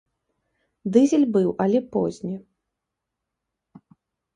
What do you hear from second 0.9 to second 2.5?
Дызель быў, але позні.